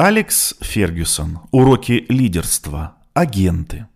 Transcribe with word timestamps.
Алекс 0.00 0.54
Фергюсон. 0.60 1.40
Уроки 1.50 2.06
лидерства. 2.08 2.92
Агенты. 3.14 3.88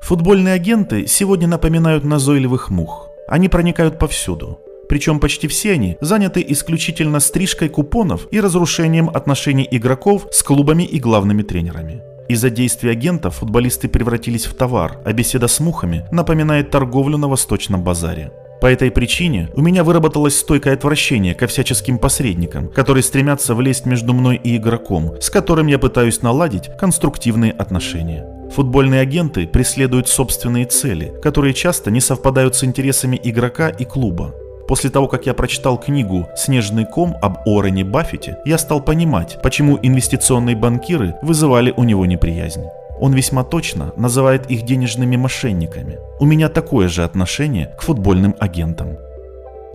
Футбольные 0.00 0.54
агенты 0.54 1.06
сегодня 1.06 1.46
напоминают 1.46 2.02
назойливых 2.02 2.70
мух. 2.70 3.10
Они 3.28 3.50
проникают 3.50 3.98
повсюду. 3.98 4.58
Причем 4.88 5.20
почти 5.20 5.48
все 5.48 5.72
они 5.72 5.98
заняты 6.00 6.42
исключительно 6.48 7.20
стрижкой 7.20 7.68
купонов 7.68 8.26
и 8.30 8.40
разрушением 8.40 9.10
отношений 9.10 9.68
игроков 9.70 10.28
с 10.32 10.42
клубами 10.42 10.84
и 10.84 10.98
главными 10.98 11.42
тренерами. 11.42 12.00
Из-за 12.30 12.48
действий 12.48 12.90
агентов 12.90 13.34
футболисты 13.34 13.86
превратились 13.86 14.46
в 14.46 14.54
товар, 14.54 15.02
а 15.04 15.12
беседа 15.12 15.46
с 15.46 15.60
мухами 15.60 16.06
напоминает 16.10 16.70
торговлю 16.70 17.18
на 17.18 17.28
восточном 17.28 17.84
базаре. 17.84 18.32
По 18.60 18.66
этой 18.66 18.90
причине 18.90 19.48
у 19.54 19.62
меня 19.62 19.84
выработалось 19.84 20.38
стойкое 20.38 20.74
отвращение 20.74 21.34
ко 21.34 21.46
всяческим 21.46 21.98
посредникам, 21.98 22.68
которые 22.68 23.02
стремятся 23.02 23.54
влезть 23.54 23.86
между 23.86 24.12
мной 24.12 24.38
и 24.42 24.58
игроком, 24.58 25.16
с 25.20 25.30
которым 25.30 25.66
я 25.66 25.78
пытаюсь 25.78 26.20
наладить 26.20 26.70
конструктивные 26.78 27.52
отношения. 27.52 28.26
Футбольные 28.54 29.00
агенты 29.00 29.46
преследуют 29.46 30.08
собственные 30.08 30.66
цели, 30.66 31.14
которые 31.22 31.54
часто 31.54 31.90
не 31.90 32.00
совпадают 32.00 32.54
с 32.54 32.64
интересами 32.64 33.18
игрока 33.22 33.70
и 33.70 33.84
клуба. 33.84 34.34
После 34.68 34.90
того, 34.90 35.08
как 35.08 35.26
я 35.26 35.34
прочитал 35.34 35.78
книгу 35.78 36.28
«Снежный 36.36 36.84
ком» 36.84 37.16
об 37.22 37.38
Уоррене 37.46 37.84
Баффете, 37.84 38.38
я 38.44 38.58
стал 38.58 38.80
понимать, 38.80 39.38
почему 39.42 39.78
инвестиционные 39.82 40.54
банкиры 40.54 41.16
вызывали 41.22 41.72
у 41.76 41.84
него 41.84 42.06
неприязнь. 42.06 42.64
Он 43.00 43.14
весьма 43.14 43.44
точно 43.44 43.92
называет 43.96 44.50
их 44.50 44.62
денежными 44.62 45.16
мошенниками. 45.16 45.98
У 46.20 46.26
меня 46.26 46.48
такое 46.48 46.88
же 46.88 47.02
отношение 47.02 47.74
к 47.78 47.82
футбольным 47.82 48.34
агентам. 48.38 48.98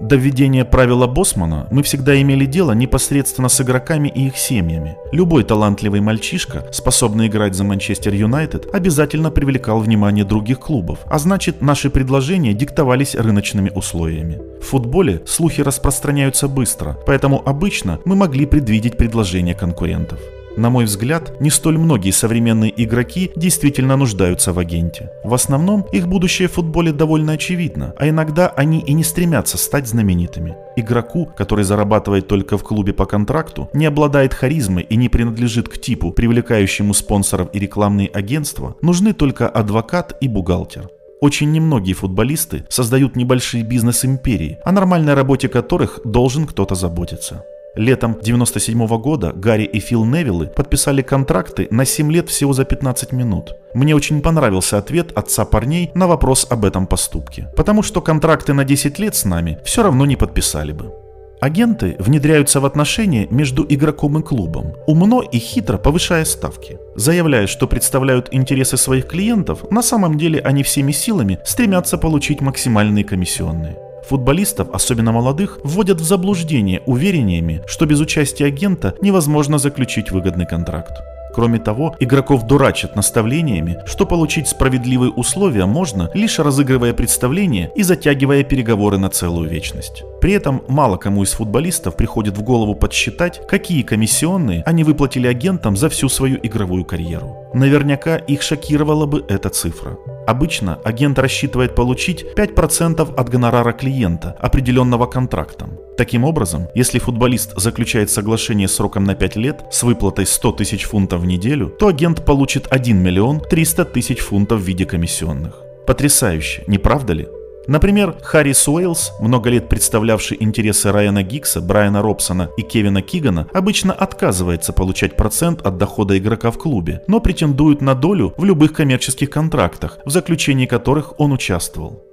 До 0.01 0.17
введения 0.17 0.65
правила 0.65 1.07
Босмана 1.07 1.67
мы 1.71 1.81
всегда 1.81 2.21
имели 2.21 2.45
дело 2.45 2.73
непосредственно 2.73 3.47
с 3.47 3.61
игроками 3.61 4.09
и 4.09 4.27
их 4.27 4.37
семьями. 4.37 4.97
Любой 5.13 5.45
талантливый 5.45 6.01
мальчишка, 6.01 6.65
способный 6.71 7.27
играть 7.27 7.55
за 7.55 7.63
Манчестер 7.63 8.13
Юнайтед, 8.13 8.75
обязательно 8.75 9.31
привлекал 9.31 9.79
внимание 9.79 10.25
других 10.25 10.59
клубов, 10.59 10.99
а 11.05 11.17
значит 11.17 11.61
наши 11.61 11.89
предложения 11.89 12.53
диктовались 12.53 13.15
рыночными 13.15 13.71
условиями. 13.73 14.41
В 14.61 14.65
футболе 14.65 15.21
слухи 15.25 15.61
распространяются 15.61 16.49
быстро, 16.49 16.97
поэтому 17.05 17.41
обычно 17.45 17.99
мы 18.03 18.17
могли 18.17 18.45
предвидеть 18.45 18.97
предложения 18.97 19.55
конкурентов. 19.55 20.19
На 20.57 20.69
мой 20.69 20.85
взгляд, 20.85 21.41
не 21.41 21.49
столь 21.49 21.77
многие 21.77 22.11
современные 22.11 22.73
игроки 22.83 23.31
действительно 23.35 23.97
нуждаются 23.97 24.53
в 24.53 24.59
агенте. 24.59 25.11
В 25.23 25.33
основном 25.33 25.85
их 25.91 26.07
будущее 26.07 26.47
в 26.47 26.53
футболе 26.53 26.93
довольно 26.93 27.33
очевидно, 27.33 27.93
а 27.97 28.07
иногда 28.07 28.47
они 28.47 28.79
и 28.79 28.93
не 28.93 29.03
стремятся 29.03 29.57
стать 29.57 29.87
знаменитыми. 29.87 30.55
Игроку, 30.77 31.29
который 31.37 31.65
зарабатывает 31.65 32.27
только 32.27 32.57
в 32.57 32.63
клубе 32.63 32.93
по 32.93 33.05
контракту, 33.05 33.69
не 33.73 33.85
обладает 33.85 34.33
харизмой 34.33 34.83
и 34.83 34.95
не 34.95 35.09
принадлежит 35.09 35.67
к 35.67 35.77
типу, 35.77 36.11
привлекающему 36.11 36.93
спонсоров 36.93 37.49
и 37.51 37.59
рекламные 37.59 38.07
агентства, 38.07 38.75
нужны 38.81 39.13
только 39.13 39.49
адвокат 39.49 40.15
и 40.21 40.29
бухгалтер. 40.29 40.89
Очень 41.21 41.51
немногие 41.51 41.95
футболисты 41.95 42.65
создают 42.69 43.15
небольшие 43.15 43.63
бизнес-империи, 43.63 44.59
о 44.63 44.71
нормальной 44.71 45.15
работе 45.15 45.49
которых 45.49 45.99
должен 46.03 46.45
кто-то 46.45 46.75
заботиться. 46.75 47.43
Летом 47.75 48.17
97 48.21 48.87
года 48.99 49.33
Гарри 49.33 49.63
и 49.63 49.79
Фил 49.79 50.05
Невиллы 50.05 50.47
подписали 50.47 51.01
контракты 51.01 51.67
на 51.71 51.83
7 51.85 52.11
лет 52.11 52.29
всего 52.29 52.53
за 52.53 52.63
15 52.63 53.11
минут. 53.11 53.55
Мне 53.73 53.93
очень 53.93 54.21
понравился 54.21 54.77
ответ 54.77 55.11
отца 55.15 55.43
парней 55.43 55.91
на 55.93 56.07
вопрос 56.07 56.47
об 56.49 56.63
этом 56.63 56.87
поступке. 56.87 57.49
Потому 57.57 57.83
что 57.83 58.01
контракты 58.01 58.53
на 58.53 58.63
10 58.63 58.97
лет 58.99 59.15
с 59.15 59.25
нами 59.25 59.59
все 59.65 59.83
равно 59.83 60.05
не 60.05 60.15
подписали 60.15 60.71
бы. 60.71 60.93
Агенты 61.41 61.97
внедряются 61.99 62.61
в 62.61 62.65
отношения 62.65 63.27
между 63.29 63.65
игроком 63.67 64.17
и 64.17 64.23
клубом, 64.23 64.73
умно 64.87 65.21
и 65.21 65.37
хитро 65.37 65.77
повышая 65.77 66.23
ставки. 66.23 66.79
Заявляя, 66.95 67.45
что 67.45 67.67
представляют 67.67 68.29
интересы 68.31 68.77
своих 68.77 69.07
клиентов, 69.07 69.69
на 69.69 69.83
самом 69.83 70.17
деле 70.17 70.39
они 70.39 70.63
всеми 70.63 70.93
силами 70.93 71.39
стремятся 71.45 71.97
получить 71.97 72.39
максимальные 72.39 73.03
комиссионные. 73.03 73.77
Футболистов, 74.07 74.67
особенно 74.71 75.11
молодых, 75.11 75.59
вводят 75.63 75.99
в 75.99 76.03
заблуждение 76.03 76.81
уверениями, 76.85 77.63
что 77.65 77.85
без 77.85 77.99
участия 77.99 78.45
агента 78.45 78.95
невозможно 79.01 79.57
заключить 79.57 80.11
выгодный 80.11 80.45
контракт. 80.45 80.93
Кроме 81.35 81.59
того, 81.59 81.93
игроков 81.99 82.47
дурачат 82.47 82.95
наставлениями, 82.95 83.79
что 83.85 84.05
получить 84.05 84.47
справедливые 84.47 85.11
условия 85.11 85.65
можно, 85.65 86.09
лишь 86.13 86.39
разыгрывая 86.39 86.93
представление 86.93 87.71
и 87.75 87.83
затягивая 87.83 88.43
переговоры 88.45 88.97
на 88.97 89.09
целую 89.09 89.49
вечность. 89.49 90.03
При 90.21 90.31
этом 90.31 90.63
мало 90.69 90.95
кому 90.95 91.23
из 91.23 91.33
футболистов 91.33 91.97
приходит 91.97 92.37
в 92.37 92.41
голову 92.41 92.73
подсчитать, 92.73 93.41
какие 93.49 93.81
комиссионные 93.81 94.63
они 94.65 94.85
выплатили 94.85 95.27
агентам 95.27 95.75
за 95.75 95.89
всю 95.89 96.07
свою 96.07 96.37
игровую 96.41 96.85
карьеру. 96.85 97.35
Наверняка 97.53 98.15
их 98.15 98.41
шокировала 98.41 99.05
бы 99.05 99.25
эта 99.27 99.49
цифра. 99.49 99.97
Обычно 100.27 100.79
агент 100.83 101.19
рассчитывает 101.19 101.75
получить 101.75 102.25
5% 102.35 103.15
от 103.15 103.29
гонорара 103.29 103.73
клиента, 103.73 104.35
определенного 104.39 105.05
контрактом. 105.05 105.79
Таким 105.97 106.23
образом, 106.23 106.67
если 106.75 106.99
футболист 106.99 107.53
заключает 107.57 108.09
соглашение 108.09 108.67
сроком 108.67 109.03
на 109.03 109.15
5 109.15 109.35
лет 109.35 109.65
с 109.71 109.83
выплатой 109.83 110.25
100 110.25 110.51
тысяч 110.53 110.83
фунтов 110.85 111.21
в 111.21 111.25
неделю, 111.25 111.69
то 111.69 111.87
агент 111.87 112.25
получит 112.25 112.67
1 112.69 112.97
миллион 112.97 113.39
300 113.39 113.85
тысяч 113.85 114.19
фунтов 114.19 114.61
в 114.61 114.63
виде 114.63 114.85
комиссионных. 114.85 115.61
Потрясающе, 115.87 116.63
не 116.67 116.79
правда 116.79 117.13
ли? 117.13 117.27
Например, 117.67 118.15
Харри 118.21 118.53
Суэйлс, 118.53 119.13
много 119.19 119.49
лет 119.49 119.69
представлявший 119.69 120.37
интересы 120.39 120.91
Райана 120.91 121.23
Гикса, 121.23 121.61
Брайана 121.61 122.01
Робсона 122.01 122.49
и 122.57 122.61
Кевина 122.61 123.01
Кигана, 123.01 123.47
обычно 123.53 123.93
отказывается 123.93 124.73
получать 124.73 125.15
процент 125.15 125.65
от 125.65 125.77
дохода 125.77 126.17
игрока 126.17 126.51
в 126.51 126.57
клубе, 126.57 127.01
но 127.07 127.19
претендует 127.19 127.81
на 127.81 127.95
долю 127.95 128.33
в 128.37 128.43
любых 128.43 128.73
коммерческих 128.73 129.29
контрактах, 129.29 129.99
в 130.05 130.09
заключении 130.09 130.65
которых 130.65 131.19
он 131.19 131.31
участвовал. 131.31 132.03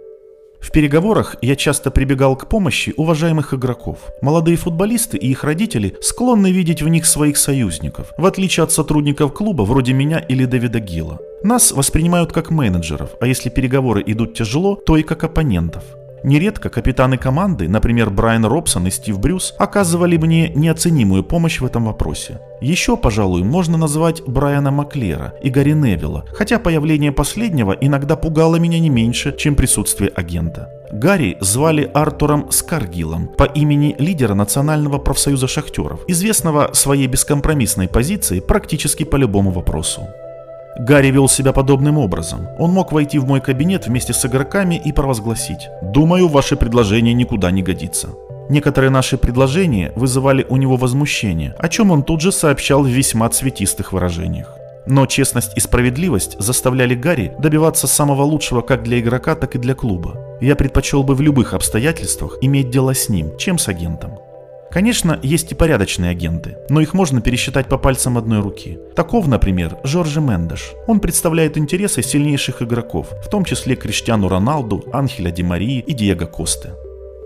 В 0.62 0.71
переговорах 0.71 1.37
я 1.43 1.56
часто 1.56 1.91
прибегал 1.91 2.37
к 2.37 2.49
помощи 2.49 2.95
уважаемых 2.97 3.53
игроков. 3.53 3.99
Молодые 4.23 4.56
футболисты 4.56 5.19
и 5.19 5.28
их 5.28 5.43
родители 5.45 5.97
склонны 6.00 6.53
видеть 6.53 6.83
в 6.83 6.89
них 6.89 7.05
своих 7.05 7.37
союзников, 7.37 8.12
в 8.17 8.25
отличие 8.25 8.65
от 8.65 8.71
сотрудников 8.72 9.34
клуба 9.34 9.62
вроде 9.62 9.93
меня 9.93 10.19
или 10.21 10.45
Дэвида 10.45 10.78
Гилла. 10.78 11.19
Нас 11.43 11.72
воспринимают 11.72 12.33
как 12.33 12.51
менеджеров, 12.51 13.11
а 13.21 13.27
если 13.27 13.51
переговоры 13.51 14.03
идут 14.06 14.34
тяжело, 14.34 14.77
то 14.77 14.97
и 14.97 15.03
как 15.03 15.25
оппонентов. 15.25 15.83
Нередко 16.25 16.69
капитаны 16.69 17.19
команды, 17.19 17.69
например, 17.69 18.10
Брайан 18.10 18.44
Робсон 18.44 18.87
и 18.87 18.91
Стив 18.91 19.19
Брюс, 19.19 19.55
оказывали 19.59 20.16
мне 20.16 20.50
неоценимую 20.50 21.25
помощь 21.25 21.60
в 21.60 21.65
этом 21.65 21.87
вопросе. 21.87 22.41
Еще, 22.60 22.97
пожалуй, 22.97 23.43
можно 23.43 23.77
назвать 23.77 24.22
Брайана 24.25 24.71
Маклера 24.71 25.34
и 25.43 25.50
Гарри 25.50 25.72
Невилла, 25.72 26.25
хотя 26.33 26.60
появление 26.60 27.10
последнего 27.10 27.72
иногда 27.72 28.15
пугало 28.15 28.56
меня 28.56 28.78
не 28.78 28.88
меньше, 28.88 29.34
чем 29.37 29.56
присутствие 29.56 30.10
агента. 30.10 30.71
Гарри 30.93 31.38
звали 31.41 31.91
Артуром 31.93 32.53
Скаргилом 32.53 33.27
по 33.27 33.44
имени 33.44 33.97
лидера 33.99 34.34
Национального 34.34 34.99
профсоюза 34.99 35.49
шахтеров, 35.49 36.04
известного 36.06 36.71
своей 36.75 37.06
бескомпромиссной 37.06 37.89
позицией 37.89 38.43
практически 38.43 39.04
по 39.04 39.16
любому 39.16 39.50
вопросу. 39.50 40.03
Гарри 40.78 41.10
вел 41.10 41.28
себя 41.28 41.53
подобным 41.53 41.99
образом. 41.99 42.49
Он 42.59 42.71
мог 42.71 42.93
войти 42.93 43.19
в 43.19 43.27
мой 43.27 43.41
кабинет 43.41 43.87
вместе 43.87 44.12
с 44.12 44.25
игроками 44.25 44.81
и 44.83 44.93
провозгласить 44.93 45.69
«Думаю, 45.83 46.28
ваше 46.28 46.56
предложение 46.56 47.15
никуда 47.15 47.50
не 47.50 47.62
годится». 47.62 48.09
Некоторые 48.49 48.91
наши 48.91 49.16
предложения 49.16 49.93
вызывали 49.94 50.47
у 50.49 50.56
него 50.56 50.77
возмущение, 50.77 51.55
о 51.59 51.69
чем 51.69 51.91
он 51.91 52.03
тут 52.03 52.21
же 52.21 52.33
сообщал 52.33 52.83
в 52.83 52.88
весьма 52.88 53.28
цветистых 53.28 53.93
выражениях. 53.93 54.56
Но 54.87 55.06
честность 55.06 55.56
и 55.56 55.60
справедливость 55.60 56.37
заставляли 56.41 56.94
Гарри 56.94 57.33
добиваться 57.39 57.87
самого 57.87 58.22
лучшего 58.22 58.62
как 58.62 58.83
для 58.83 58.99
игрока, 58.99 59.37
так 59.37 59.54
и 59.54 59.59
для 59.59 59.75
клуба. 59.75 60.19
Я 60.41 60.56
предпочел 60.56 61.04
бы 61.04 61.15
в 61.15 61.21
любых 61.21 61.54
обстоятельствах 61.54 62.39
иметь 62.41 62.71
дело 62.71 62.94
с 62.94 63.09
ним, 63.09 63.37
чем 63.39 63.59
с 63.59 63.69
агентом. 63.69 64.19
Конечно, 64.72 65.21
есть 65.22 65.53
и 65.53 65.55
порядочные 65.55 66.12
агенты, 66.12 66.56
но 66.71 66.81
их 66.81 66.94
можно 66.94 67.21
пересчитать 67.21 67.69
по 67.69 67.77
пальцам 67.77 68.16
одной 68.16 68.41
руки. 68.41 68.78
Таков, 68.97 69.28
например, 69.28 69.77
Жоржи 69.84 70.22
Мендеш. 70.22 70.72
Он 70.86 70.98
представляет 70.98 71.59
интересы 71.59 72.03
сильнейших 72.03 72.63
игроков, 72.63 73.09
в 73.22 73.28
том 73.28 73.45
числе 73.45 73.77
Криштиану 73.77 74.28
Роналду, 74.28 74.83
Анхеля 74.91 75.30
Ди 75.30 75.42
Марии 75.42 75.84
и 75.86 75.92
Диего 75.92 76.24
Косты. 76.24 76.71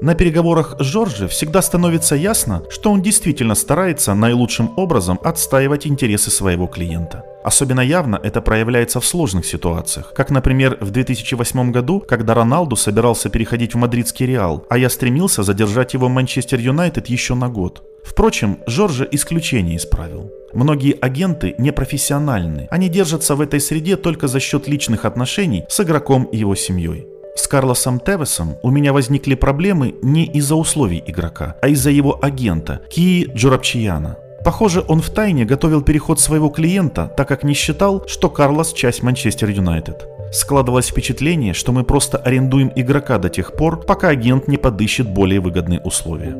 На 0.03 0.15
переговорах 0.15 0.77
с 0.79 0.85
Жоржи 0.85 1.27
всегда 1.27 1.63
становится 1.63 2.17
ясно, 2.17 2.63
что 2.69 2.93
он 2.93 3.01
действительно 3.01 3.55
старается 3.55 4.13
наилучшим 4.13 4.73
образом 4.77 5.19
отстаивать 5.25 5.87
интересы 5.87 6.31
своего 6.31 6.67
клиента. 6.67 7.25
Особенно 7.43 7.81
явно 7.81 8.21
это 8.23 8.43
проявляется 8.43 9.01
в 9.01 9.07
сложных 9.07 9.47
ситуациях, 9.47 10.13
как, 10.15 10.31
например, 10.31 10.77
в 10.81 10.91
2008 10.91 11.73
году, 11.73 12.01
когда 12.01 12.35
Роналду 12.35 12.77
собирался 12.77 13.31
переходить 13.31 13.75
в 13.75 13.79
мадридский 13.79 14.27
Реал, 14.27 14.67
а 14.69 14.77
я 14.77 14.91
стремился 14.91 15.43
задержать 15.43 15.95
его 15.95 16.09
в 16.09 16.11
Манчестер 16.11 16.59
Юнайтед 16.59 17.07
еще 17.07 17.35
на 17.35 17.49
год. 17.49 17.83
Впрочем, 18.05 18.59
Жоржа 18.67 19.09
исключение 19.11 19.77
исправил. 19.77 20.31
Многие 20.53 20.93
агенты 20.93 21.55
непрофессиональны, 21.59 22.69
они 22.71 22.89
держатся 22.89 23.35
в 23.35 23.41
этой 23.41 23.61
среде 23.61 23.97
только 23.97 24.29
за 24.29 24.41
счет 24.41 24.69
личных 24.69 25.05
отношений 25.05 25.65
с 25.69 25.81
игроком 25.81 26.25
и 26.25 26.37
его 26.37 26.55
семьей. 26.55 27.07
С 27.37 27.49
Карлосом 27.49 28.01
Тевесом 28.01 28.57
у 28.63 28.71
меня 28.71 28.95
возникли 28.95 29.35
проблемы 29.35 29.95
не 30.03 30.25
из-за 30.25 30.55
условий 30.55 31.03
игрока, 31.07 31.57
а 31.61 31.69
из-за 31.69 31.91
его 31.91 32.19
агента 32.23 32.81
Кии 32.91 33.31
Джурапчияна. 33.35 34.17
Похоже, 34.43 34.83
он 34.89 35.01
втайне 35.03 35.45
готовил 35.45 35.83
переход 35.83 36.19
своего 36.19 36.49
клиента, 36.49 37.13
так 37.15 37.29
как 37.29 37.45
не 37.45 37.53
считал, 37.53 38.05
что 38.07 38.31
Карлос 38.31 38.73
часть 38.73 39.03
Манчестер 39.03 39.51
Юнайтед. 39.51 40.09
Складывалось 40.33 40.89
впечатление, 40.89 41.53
что 41.53 41.73
мы 41.73 41.85
просто 41.85 42.17
арендуем 42.17 42.73
игрока 42.75 43.19
до 43.19 43.29
тех 43.29 43.53
пор, 43.53 43.81
пока 43.81 44.09
агент 44.09 44.49
не 44.49 44.57
подыщет 44.57 45.09
более 45.09 45.41
выгодные 45.41 45.81
условия. 45.81 46.35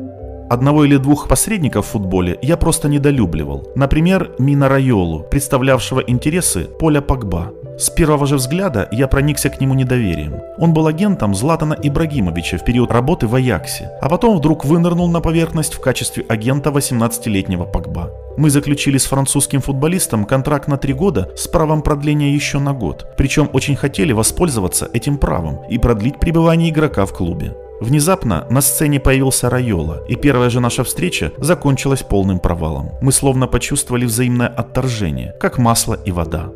Одного 0.49 0.85
или 0.85 0.97
двух 0.97 1.27
посредников 1.27 1.85
в 1.85 1.89
футболе 1.89 2.39
я 2.41 2.57
просто 2.57 2.87
недолюбливал. 2.89 3.67
Например, 3.75 4.31
Мина 4.39 4.67
Райолу, 4.67 5.25
представлявшего 5.29 5.99
интересы 5.99 6.63
Поля 6.63 7.01
Погба. 7.01 7.51
С 7.77 7.91
первого 7.91 8.25
же 8.25 8.37
взгляда 8.37 8.87
я 8.91 9.07
проникся 9.07 9.51
к 9.51 9.61
нему 9.61 9.75
недоверием. 9.75 10.41
Он 10.57 10.73
был 10.73 10.87
агентом 10.87 11.35
Златана 11.35 11.77
Ибрагимовича 11.79 12.57
в 12.57 12.65
период 12.65 12.91
работы 12.91 13.27
в 13.27 13.35
Аяксе, 13.35 13.91
а 14.01 14.09
потом 14.09 14.35
вдруг 14.35 14.65
вынырнул 14.65 15.07
на 15.07 15.21
поверхность 15.21 15.75
в 15.75 15.79
качестве 15.79 16.25
агента 16.27 16.71
18-летнего 16.71 17.65
Погба. 17.65 18.09
Мы 18.35 18.49
заключили 18.49 18.97
с 18.97 19.05
французским 19.05 19.61
футболистом 19.61 20.25
контракт 20.25 20.67
на 20.67 20.77
три 20.77 20.93
года 20.93 21.29
с 21.35 21.47
правом 21.47 21.83
продления 21.83 22.33
еще 22.33 22.57
на 22.57 22.73
год, 22.73 23.13
причем 23.15 23.47
очень 23.53 23.75
хотели 23.75 24.11
воспользоваться 24.11 24.89
этим 24.93 25.19
правом 25.19 25.59
и 25.69 25.77
продлить 25.77 26.19
пребывание 26.19 26.71
игрока 26.71 27.05
в 27.05 27.13
клубе. 27.13 27.55
Внезапно 27.79 28.47
на 28.49 28.61
сцене 28.61 28.99
появился 28.99 29.51
Райола, 29.51 30.03
и 30.07 30.15
первая 30.15 30.49
же 30.49 30.59
наша 30.59 30.83
встреча 30.83 31.31
закончилась 31.37 32.01
полным 32.01 32.39
провалом. 32.39 32.93
Мы 33.01 33.11
словно 33.11 33.45
почувствовали 33.45 34.05
взаимное 34.05 34.47
отторжение, 34.47 35.35
как 35.39 35.59
масло 35.59 35.93
и 35.93 36.11
вода. 36.11 36.49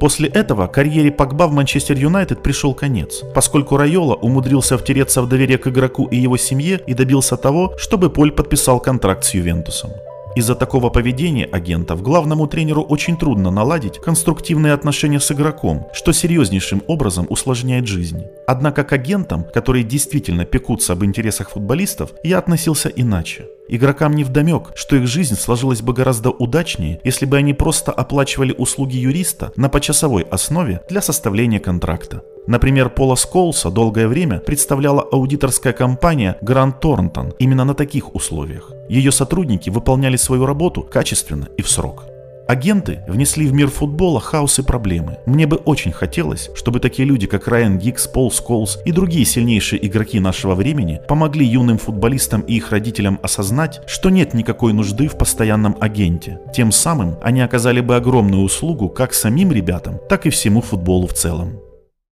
После 0.00 0.28
этого 0.28 0.66
карьере 0.66 1.10
Погба 1.10 1.46
в 1.46 1.52
Манчестер 1.52 1.96
Юнайтед 1.96 2.42
пришел 2.42 2.74
конец, 2.74 3.22
поскольку 3.34 3.76
Райола 3.76 4.14
умудрился 4.14 4.76
втереться 4.76 5.22
в 5.22 5.28
доверие 5.28 5.58
к 5.58 5.66
игроку 5.66 6.06
и 6.06 6.16
его 6.16 6.36
семье 6.36 6.80
и 6.86 6.94
добился 6.94 7.36
того, 7.36 7.74
чтобы 7.78 8.10
Поль 8.10 8.32
подписал 8.32 8.80
контракт 8.80 9.24
с 9.24 9.34
Ювентусом. 9.34 9.90
Из-за 10.36 10.56
такого 10.56 10.90
поведения 10.90 11.44
агентов 11.44 12.02
главному 12.02 12.48
тренеру 12.48 12.82
очень 12.82 13.16
трудно 13.16 13.52
наладить 13.52 14.00
конструктивные 14.00 14.72
отношения 14.72 15.20
с 15.20 15.30
игроком, 15.30 15.86
что 15.92 16.12
серьезнейшим 16.12 16.82
образом 16.88 17.26
усложняет 17.28 17.86
жизнь. 17.86 18.24
Однако 18.48 18.82
к 18.82 18.92
агентам, 18.92 19.44
которые 19.54 19.84
действительно 19.84 20.44
пекутся 20.44 20.94
об 20.94 21.04
интересах 21.04 21.50
футболистов, 21.50 22.10
я 22.24 22.38
относился 22.38 22.88
иначе. 22.88 23.46
Игрокам 23.68 24.14
не 24.14 24.24
вдомек, 24.24 24.72
что 24.74 24.96
их 24.96 25.06
жизнь 25.06 25.36
сложилась 25.36 25.82
бы 25.82 25.92
гораздо 25.92 26.30
удачнее, 26.30 27.00
если 27.04 27.26
бы 27.26 27.36
они 27.36 27.54
просто 27.54 27.92
оплачивали 27.92 28.52
услуги 28.58 28.96
юриста 28.96 29.52
на 29.56 29.68
почасовой 29.68 30.22
основе 30.22 30.80
для 30.90 31.00
составления 31.00 31.60
контракта. 31.60 32.22
Например, 32.46 32.90
Пола 32.90 33.14
Сколса 33.14 33.70
долгое 33.70 34.06
время 34.08 34.40
представляла 34.40 35.00
аудиторская 35.00 35.72
компания 35.72 36.36
Грант 36.42 36.80
Торнтон 36.80 37.32
именно 37.38 37.64
на 37.64 37.74
таких 37.74 38.14
условиях. 38.14 38.73
Ее 38.88 39.12
сотрудники 39.12 39.70
выполняли 39.70 40.16
свою 40.16 40.46
работу 40.46 40.82
качественно 40.82 41.48
и 41.56 41.62
в 41.62 41.68
срок. 41.68 42.04
Агенты 42.46 43.02
внесли 43.08 43.46
в 43.46 43.54
мир 43.54 43.70
футбола 43.70 44.20
хаос 44.20 44.58
и 44.58 44.62
проблемы. 44.62 45.16
Мне 45.24 45.46
бы 45.46 45.56
очень 45.56 45.92
хотелось, 45.92 46.50
чтобы 46.54 46.78
такие 46.78 47.08
люди, 47.08 47.26
как 47.26 47.48
Райан 47.48 47.78
Гикс, 47.78 48.06
Пол 48.06 48.30
Сколс 48.30 48.78
и 48.84 48.92
другие 48.92 49.24
сильнейшие 49.24 49.84
игроки 49.86 50.20
нашего 50.20 50.54
времени 50.54 51.00
помогли 51.08 51.46
юным 51.46 51.78
футболистам 51.78 52.42
и 52.42 52.56
их 52.56 52.70
родителям 52.70 53.18
осознать, 53.22 53.80
что 53.86 54.10
нет 54.10 54.34
никакой 54.34 54.74
нужды 54.74 55.08
в 55.08 55.16
постоянном 55.16 55.76
агенте. 55.80 56.38
Тем 56.54 56.70
самым 56.70 57.16
они 57.22 57.40
оказали 57.40 57.80
бы 57.80 57.96
огромную 57.96 58.42
услугу 58.42 58.90
как 58.90 59.14
самим 59.14 59.50
ребятам, 59.50 59.98
так 60.10 60.26
и 60.26 60.30
всему 60.30 60.60
футболу 60.60 61.06
в 61.06 61.14
целом. 61.14 61.63